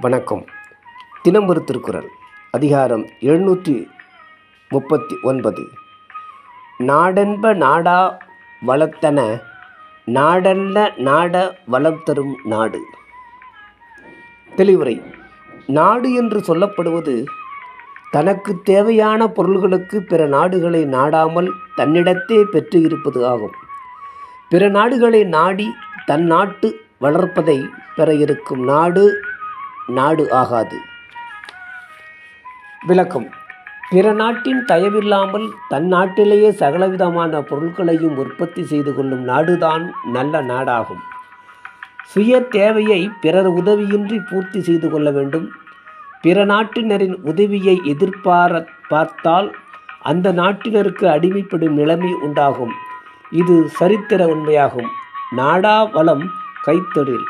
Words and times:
வணக்கம். 0.00 0.44
தினம் 1.22 1.46
ஒரு 1.46 1.64
திருக்குறள். 1.64 2.08
அதிகாரம் 2.50 3.06
எழுநூற்றி 3.20 3.86
முப்பத்தி 4.68 5.16
ஒன்பது. 5.22 5.68
நாடென்ப 6.78 7.56
நாடா 7.56 8.18
வளர்த்தன 8.66 9.40
நாடல்ல 10.06 10.96
நாட 10.96 11.58
வளம் 11.66 12.00
தரும் 12.04 12.36
நாடு. 12.44 12.80
தெளிவுரை. 14.56 15.14
நாடு 15.66 16.12
என்று 16.12 16.40
சொல்லப்படுவது 16.40 17.24
தனக்கு 18.10 18.62
தேவையான 18.62 19.28
பொருள்களுக்கு 19.28 20.02
பிற 20.02 20.26
நாடுகளை 20.26 20.84
நாடாமல் 20.84 21.50
தன்னிடத்தே 21.76 22.42
பெற்று 22.42 22.80
இருப்பது 22.80 23.26
ஆகும். 23.26 23.54
பிற 24.48 24.68
நாடுகளை 24.68 25.24
நாடி 25.24 25.74
தன் 26.06 26.24
நாட்டு 26.24 26.80
வளர்ப்பதை 27.00 27.68
பெற 27.96 28.14
இருக்கும் 28.14 28.64
நாடு 28.64 29.20
நாடு 29.90 30.32
ஆகாது. 30.32 30.76
விளக்கம். 32.86 33.28
பிற 33.90 34.12
நாட்டின் 34.12 34.64
தயவில்லாமல் 34.68 35.48
தன் 35.68 35.86
நாட்டிலேயே 35.86 36.50
சகலவிதமான 36.50 37.40
பொருட்களையும் 37.40 38.16
உற்பத்தி 38.16 38.64
செய்து 38.64 38.94
கொள்ளும் 38.94 39.28
நாடுதான் 39.28 39.90
நல்ல 40.12 40.42
நாடாகும். 40.42 41.02
சுய 42.04 42.40
தேவையை 42.40 43.10
பிறர் 43.20 43.50
உதவியின்றி 43.50 44.20
பூர்த்தி 44.30 44.62
செய்து 44.62 44.90
கொள்ள 44.90 45.10
வேண்டும். 45.10 45.50
பிற 46.20 46.44
நாட்டினரின் 46.44 47.16
உதவியை 47.22 47.80
எதிர்பார 47.84 48.66
பார்த்தால் 48.88 49.56
அந்த 50.02 50.32
நாட்டினருக்கு 50.32 51.06
அடிமைப்படும் 51.06 51.68
நிலைமை 51.68 52.12
உண்டாகும். 52.12 52.72
இது 53.30 53.68
சரித்திர 53.68 54.26
உண்மையாகும். 54.26 54.88
நாடா 55.30 55.84
வளம் 55.84 56.30
கைத்தொழில். 56.66 57.24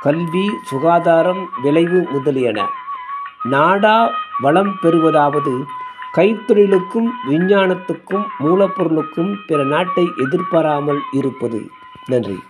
கல்வி 0.00 0.50
சுகாதாரம் 0.64 1.48
விளைவு 1.62 2.06
முதலியன. 2.10 2.68
நாடா 3.42 4.10
வளம் 4.40 4.76
பெறுவதாவது 4.82 5.64
கைத்தொழிலுக்கும் 6.14 7.08
விஞ்ஞானத்துக்கும் 7.28 8.26
மூலப்பொருளுக்கும் 8.38 9.34
பிற 9.46 9.64
நாட்டை 9.64 10.12
எதிர்பாராமல் 10.16 11.00
இருப்பது. 11.12 11.70
நன்றி. 12.06 12.42